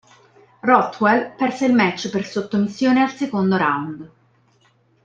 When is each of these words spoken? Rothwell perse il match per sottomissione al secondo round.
Rothwell 0.61 1.35
perse 1.37 1.63
il 1.65 1.73
match 1.75 2.09
per 2.09 2.25
sottomissione 2.25 3.03
al 3.03 3.11
secondo 3.11 3.55
round. 3.55 4.11